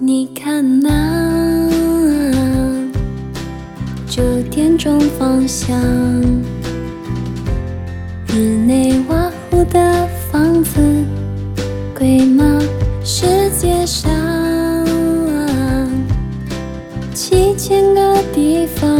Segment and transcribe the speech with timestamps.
[0.00, 1.70] 你看那啊
[4.08, 5.80] 九点钟方向，
[8.28, 10.80] 日内瓦湖的房子
[11.96, 12.60] 贵吗？
[13.04, 14.10] 世界上
[17.14, 18.93] 七千个地方，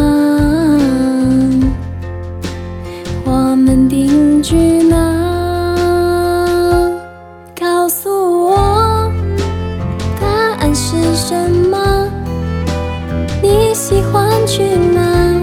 [14.47, 15.41] 去吗？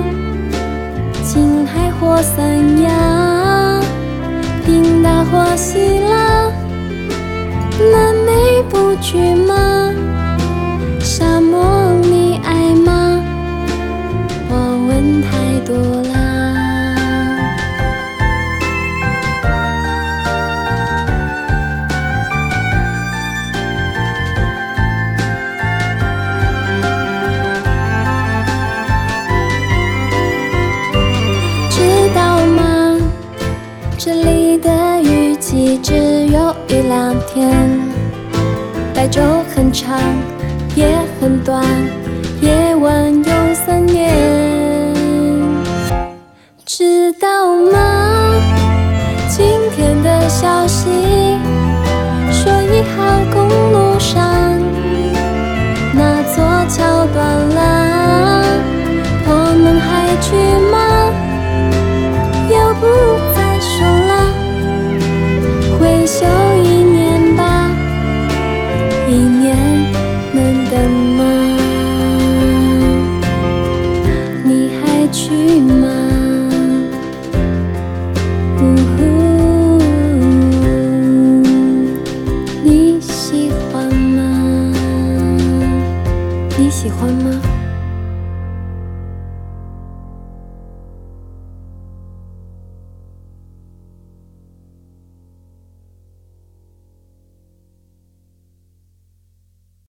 [1.23, 3.81] 青海或三亚，
[4.66, 6.52] 冰岛或希腊，
[7.91, 9.70] 南美不去吗？
[37.28, 37.80] 天，
[38.94, 39.22] 白昼
[39.54, 40.00] 很长，
[40.76, 41.64] 也很短，
[42.42, 42.71] 夜
[69.11, 69.57] 一年
[70.31, 71.50] 能等吗？